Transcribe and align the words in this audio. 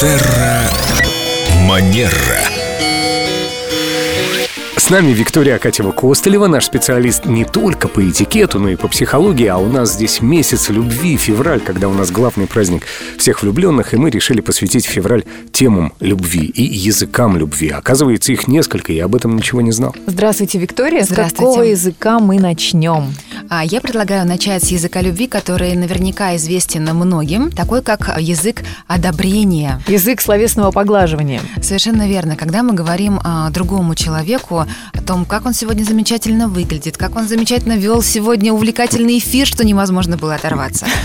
Терра 0.00 0.70
Манера. 1.66 2.57
С 4.88 4.90
нами 4.90 5.10
Виктория 5.10 5.58
Акатьева-Костылева, 5.58 6.46
наш 6.46 6.64
специалист 6.64 7.26
не 7.26 7.44
только 7.44 7.88
по 7.88 8.08
этикету, 8.08 8.58
но 8.58 8.70
и 8.70 8.76
по 8.76 8.88
психологии, 8.88 9.46
а 9.46 9.58
у 9.58 9.66
нас 9.66 9.92
здесь 9.92 10.22
месяц 10.22 10.70
любви, 10.70 11.18
февраль, 11.18 11.60
когда 11.60 11.90
у 11.90 11.92
нас 11.92 12.10
главный 12.10 12.46
праздник 12.46 12.84
всех 13.18 13.42
влюбленных, 13.42 13.92
и 13.92 13.98
мы 13.98 14.08
решили 14.08 14.40
посвятить 14.40 14.86
февраль 14.86 15.24
темам 15.52 15.92
любви 16.00 16.46
и 16.46 16.62
языкам 16.62 17.36
любви. 17.36 17.68
Оказывается, 17.68 18.32
их 18.32 18.48
несколько, 18.48 18.94
я 18.94 19.04
об 19.04 19.14
этом 19.14 19.36
ничего 19.36 19.60
не 19.60 19.72
знал. 19.72 19.94
Здравствуйте, 20.06 20.58
Виктория. 20.58 21.04
Здравствуйте. 21.04 21.34
С 21.34 21.38
какого 21.38 21.62
языка 21.64 22.18
мы 22.18 22.38
начнем? 22.40 23.12
А 23.50 23.66
я 23.66 23.82
предлагаю 23.82 24.26
начать 24.26 24.64
с 24.64 24.68
языка 24.68 25.02
любви, 25.02 25.26
который 25.26 25.76
наверняка 25.76 26.34
известен 26.36 26.84
многим, 26.84 27.50
такой 27.50 27.82
как 27.82 28.18
язык 28.18 28.62
одобрения. 28.86 29.82
Язык 29.86 30.22
словесного 30.22 30.70
поглаживания. 30.70 31.42
Совершенно 31.60 32.08
верно. 32.08 32.36
Когда 32.36 32.62
мы 32.62 32.72
говорим 32.72 33.20
а, 33.22 33.50
другому 33.50 33.94
человеку 33.94 34.64
о 34.92 35.02
том, 35.02 35.24
как 35.24 35.46
он 35.46 35.54
сегодня 35.54 35.84
замечательно 35.84 36.48
выглядит, 36.48 36.96
как 36.96 37.16
он 37.16 37.28
замечательно 37.28 37.76
вел 37.76 38.02
сегодня 38.02 38.52
увлекательный 38.52 39.18
эфир, 39.18 39.46
что 39.46 39.64
невозможно 39.64 40.16
было 40.16 40.34
оторваться. 40.34 40.86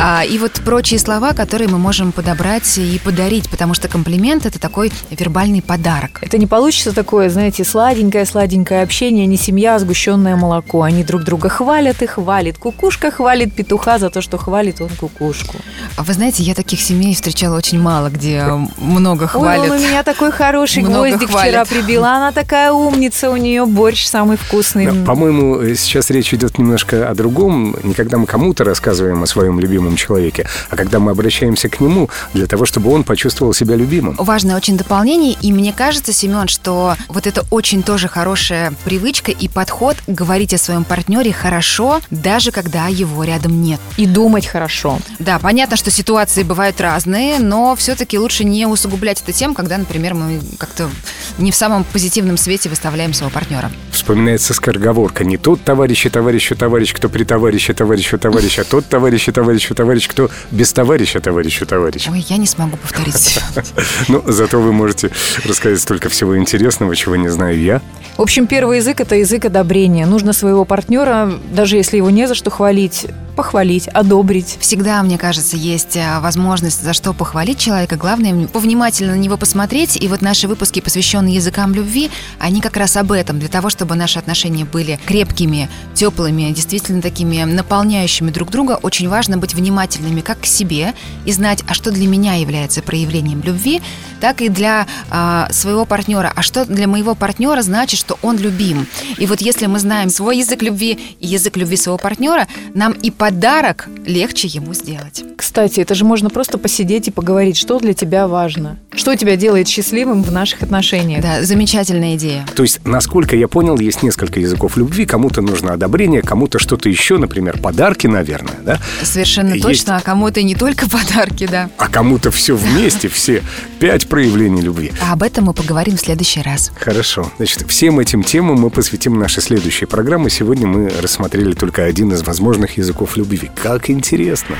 А, 0.00 0.24
и 0.24 0.38
вот 0.38 0.52
прочие 0.64 0.98
слова, 1.00 1.32
которые 1.32 1.68
мы 1.68 1.78
можем 1.78 2.12
подобрать 2.12 2.78
и 2.78 3.00
подарить, 3.04 3.48
потому 3.48 3.74
что 3.74 3.88
комплимент 3.88 4.46
это 4.46 4.60
такой 4.60 4.92
вербальный 5.10 5.60
подарок. 5.60 6.18
Это 6.22 6.38
не 6.38 6.46
получится 6.46 6.92
такое, 6.92 7.28
знаете, 7.30 7.64
сладенькое-сладенькое 7.64 8.82
общение, 8.82 9.26
не 9.26 9.36
семья, 9.36 9.74
а 9.74 9.78
сгущенное 9.78 10.36
молоко. 10.36 10.82
Они 10.82 11.02
друг 11.02 11.24
друга 11.24 11.48
хвалят 11.48 12.02
и 12.02 12.06
хвалит. 12.06 12.58
Кукушка 12.58 13.10
хвалит 13.10 13.54
петуха 13.54 13.98
за 13.98 14.10
то, 14.10 14.20
что 14.20 14.38
хвалит 14.38 14.80
он 14.80 14.90
кукушку. 14.90 15.56
А 15.96 16.02
Вы 16.02 16.12
знаете, 16.12 16.42
я 16.42 16.54
таких 16.54 16.80
семей 16.80 17.14
встречала 17.14 17.56
очень 17.56 17.80
мало, 17.80 18.08
где 18.08 18.44
много 18.78 19.26
хвалят. 19.26 19.62
Ой, 19.62 19.70
он 19.70 19.76
у 19.76 19.80
меня 19.80 20.02
такой 20.02 20.30
хороший 20.30 20.82
Много 20.82 21.08
гвоздик 21.08 21.30
хвалит. 21.30 21.48
вчера 21.50 21.64
прибила. 21.64 22.12
Она 22.12 22.32
такая 22.32 22.72
умница, 22.98 23.30
у 23.30 23.36
нее 23.36 23.64
борщ 23.64 24.06
самый 24.06 24.36
вкусный. 24.36 24.86
Да, 24.86 25.04
По-моему, 25.06 25.74
сейчас 25.76 26.10
речь 26.10 26.34
идет 26.34 26.58
немножко 26.58 27.08
о 27.08 27.14
другом. 27.14 27.76
Не 27.84 27.94
когда 27.94 28.18
мы 28.18 28.26
кому-то 28.26 28.64
рассказываем 28.64 29.22
о 29.22 29.26
своем 29.26 29.60
любимом 29.60 29.94
человеке, 29.94 30.48
а 30.68 30.74
когда 30.74 30.98
мы 30.98 31.12
обращаемся 31.12 31.68
к 31.68 31.78
нему 31.78 32.10
для 32.34 32.46
того, 32.46 32.66
чтобы 32.66 32.92
он 32.92 33.04
почувствовал 33.04 33.54
себя 33.54 33.76
любимым. 33.76 34.16
Важное 34.18 34.56
очень 34.56 34.76
дополнение, 34.76 35.36
и 35.40 35.52
мне 35.52 35.72
кажется, 35.72 36.12
Семен, 36.12 36.48
что 36.48 36.96
вот 37.08 37.28
это 37.28 37.44
очень 37.50 37.84
тоже 37.84 38.08
хорошая 38.08 38.72
привычка 38.84 39.30
и 39.30 39.46
подход 39.48 39.96
говорить 40.08 40.52
о 40.54 40.58
своем 40.58 40.82
партнере 40.82 41.32
хорошо, 41.32 42.00
даже 42.10 42.50
когда 42.50 42.88
его 42.88 43.22
рядом 43.22 43.62
нет. 43.62 43.78
И 43.96 44.06
думать 44.06 44.46
хорошо. 44.46 44.98
Да, 45.20 45.38
понятно, 45.38 45.76
что 45.76 45.92
ситуации 45.92 46.42
бывают 46.42 46.80
разные, 46.80 47.38
но 47.38 47.76
все-таки 47.76 48.18
лучше 48.18 48.42
не 48.42 48.66
усугублять 48.66 49.22
это 49.22 49.32
тем, 49.32 49.54
когда, 49.54 49.78
например, 49.78 50.14
мы 50.14 50.40
как-то 50.58 50.90
не 51.38 51.52
в 51.52 51.54
самом 51.54 51.84
позитивном 51.84 52.36
свете 52.36 52.68
выставляем 52.68 52.87
своего 53.12 53.30
партнера. 53.30 53.70
Вспоминается 53.90 54.54
скороговорка. 54.54 55.24
Не 55.24 55.36
тот 55.36 55.62
товарищ 55.62 56.06
и 56.06 56.08
товарищу 56.08 56.56
товарищ, 56.56 56.92
кто 56.92 57.08
при 57.08 57.24
товарище 57.24 57.74
товарищу 57.74 58.18
товарищ, 58.18 58.58
а 58.58 58.64
тот 58.64 58.86
товарищ 58.86 59.28
и 59.28 59.32
товарищу 59.32 59.74
товарищ, 59.74 60.08
кто 60.08 60.30
без 60.50 60.72
товарища 60.72 61.20
товарищу 61.20 61.66
товарищ. 61.66 62.08
Ой, 62.08 62.24
я 62.28 62.36
не 62.36 62.46
смогу 62.46 62.76
повторить. 62.76 63.40
Ну, 64.08 64.22
зато 64.26 64.60
вы 64.60 64.72
можете 64.72 65.10
рассказать 65.44 65.80
столько 65.80 66.08
всего 66.08 66.38
интересного, 66.38 66.94
чего 66.96 67.16
не 67.16 67.28
знаю 67.28 67.60
я. 67.60 67.82
В 68.16 68.22
общем, 68.22 68.46
первый 68.46 68.78
язык– 68.78 69.00
это 69.00 69.16
язык 69.16 69.44
одобрения. 69.44 70.06
Нужно 70.06 70.32
своего 70.32 70.64
партнера, 70.64 71.32
даже 71.52 71.76
если 71.76 71.98
его 71.98 72.10
не 72.10 72.26
за 72.26 72.34
что 72.34 72.50
хвалить, 72.50 73.06
похвалить, 73.38 73.86
одобрить. 73.86 74.58
Всегда, 74.58 75.00
мне 75.04 75.16
кажется, 75.16 75.56
есть 75.56 75.96
а, 75.96 76.18
возможность 76.18 76.82
за 76.82 76.92
что 76.92 77.12
похвалить 77.12 77.60
человека. 77.60 77.94
Главное, 77.94 78.48
повнимательно 78.48 79.12
на 79.12 79.18
него 79.20 79.36
посмотреть. 79.36 79.96
И 79.96 80.08
вот 80.08 80.22
наши 80.22 80.48
выпуски, 80.48 80.80
посвященные 80.80 81.36
языкам 81.36 81.72
любви, 81.72 82.10
они 82.40 82.60
как 82.60 82.76
раз 82.76 82.96
об 82.96 83.12
этом. 83.12 83.38
Для 83.38 83.48
того, 83.48 83.70
чтобы 83.70 83.94
наши 83.94 84.18
отношения 84.18 84.64
были 84.64 84.98
крепкими, 85.06 85.68
теплыми, 85.94 86.50
действительно 86.50 87.00
такими 87.00 87.44
наполняющими 87.44 88.30
друг 88.30 88.50
друга, 88.50 88.76
очень 88.82 89.08
важно 89.08 89.38
быть 89.38 89.54
внимательными 89.54 90.20
как 90.20 90.40
к 90.40 90.46
себе 90.46 90.92
и 91.24 91.30
знать, 91.30 91.62
а 91.68 91.74
что 91.74 91.92
для 91.92 92.08
меня 92.08 92.34
является 92.34 92.82
проявлением 92.82 93.40
любви, 93.44 93.80
так 94.20 94.42
и 94.42 94.48
для 94.48 94.88
а, 95.10 95.46
своего 95.52 95.84
партнера. 95.84 96.32
А 96.34 96.42
что 96.42 96.64
для 96.64 96.88
моего 96.88 97.14
партнера 97.14 97.62
значит, 97.62 98.00
что 98.00 98.18
он 98.20 98.36
любим. 98.36 98.88
И 99.16 99.26
вот 99.26 99.40
если 99.40 99.66
мы 99.66 99.78
знаем 99.78 100.10
свой 100.10 100.38
язык 100.38 100.60
любви 100.60 101.16
и 101.20 101.28
язык 101.28 101.56
любви 101.56 101.76
своего 101.76 101.98
партнера, 101.98 102.48
нам 102.74 102.94
и 102.94 103.12
подарок 103.28 103.90
легче 104.06 104.48
ему 104.48 104.72
сделать. 104.72 105.22
Кстати, 105.36 105.80
это 105.80 105.94
же 105.94 106.06
можно 106.06 106.30
просто 106.30 106.56
посидеть 106.56 107.08
и 107.08 107.10
поговорить, 107.10 107.58
что 107.58 107.78
для 107.78 107.92
тебя 107.92 108.26
важно. 108.26 108.78
Что 108.98 109.14
тебя 109.14 109.36
делает 109.36 109.68
счастливым 109.68 110.24
в 110.24 110.32
наших 110.32 110.60
отношениях. 110.62 111.22
Да, 111.22 111.44
замечательная 111.44 112.16
идея. 112.16 112.44
То 112.56 112.64
есть, 112.64 112.80
насколько 112.84 113.36
я 113.36 113.46
понял, 113.46 113.78
есть 113.78 114.02
несколько 114.02 114.40
языков 114.40 114.76
любви. 114.76 115.06
Кому-то 115.06 115.40
нужно 115.40 115.72
одобрение, 115.72 116.20
кому-то 116.20 116.58
что-то 116.58 116.88
еще, 116.88 117.16
например, 117.16 117.60
подарки, 117.60 118.08
наверное, 118.08 118.56
да? 118.64 118.80
Совершенно 119.04 119.52
Есть. 119.52 119.62
точно. 119.62 119.98
А 119.98 120.00
кому-то 120.00 120.42
не 120.42 120.56
только 120.56 120.90
подарки, 120.90 121.46
да. 121.46 121.70
А 121.78 121.86
кому-то 121.86 122.32
все 122.32 122.56
вместе, 122.56 123.06
все 123.06 123.44
пять 123.78 124.08
проявлений 124.08 124.62
любви. 124.62 124.90
А 125.00 125.12
об 125.12 125.22
этом 125.22 125.44
мы 125.44 125.54
поговорим 125.54 125.96
в 125.96 126.00
следующий 126.00 126.42
раз. 126.42 126.72
Хорошо. 126.74 127.30
Значит, 127.36 127.70
всем 127.70 128.00
этим 128.00 128.24
темам 128.24 128.58
мы 128.58 128.68
посвятим 128.68 129.16
наши 129.16 129.40
следующие 129.40 129.86
программы. 129.86 130.28
Сегодня 130.28 130.66
мы 130.66 130.90
рассмотрели 131.00 131.52
только 131.52 131.84
один 131.84 132.12
из 132.12 132.24
возможных 132.24 132.78
языков 132.78 133.16
любви. 133.16 133.48
Как 133.62 133.90
интересно. 133.90 134.56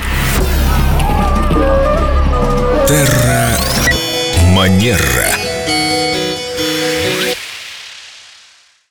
Терра 2.87 3.68
Манера. 4.89 5.48